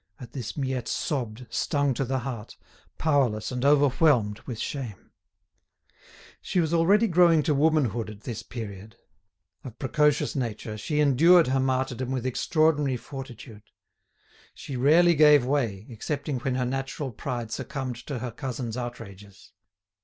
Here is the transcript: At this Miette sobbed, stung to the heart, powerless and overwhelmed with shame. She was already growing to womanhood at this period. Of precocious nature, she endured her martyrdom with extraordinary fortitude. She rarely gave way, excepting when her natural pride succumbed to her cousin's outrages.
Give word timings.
At 0.19 0.33
this 0.33 0.57
Miette 0.57 0.87
sobbed, 0.87 1.45
stung 1.51 1.93
to 1.93 2.03
the 2.03 2.17
heart, 2.21 2.57
powerless 2.97 3.51
and 3.51 3.63
overwhelmed 3.63 4.39
with 4.47 4.57
shame. 4.57 5.11
She 6.41 6.59
was 6.59 6.73
already 6.73 7.05
growing 7.05 7.43
to 7.43 7.53
womanhood 7.53 8.09
at 8.09 8.21
this 8.21 8.41
period. 8.41 8.95
Of 9.63 9.77
precocious 9.77 10.35
nature, 10.35 10.75
she 10.75 10.99
endured 11.01 11.49
her 11.49 11.59
martyrdom 11.59 12.09
with 12.09 12.25
extraordinary 12.25 12.97
fortitude. 12.97 13.61
She 14.55 14.75
rarely 14.75 15.13
gave 15.13 15.45
way, 15.45 15.85
excepting 15.87 16.39
when 16.39 16.55
her 16.55 16.65
natural 16.65 17.11
pride 17.11 17.51
succumbed 17.51 17.97
to 18.07 18.17
her 18.17 18.31
cousin's 18.31 18.75
outrages. 18.75 19.51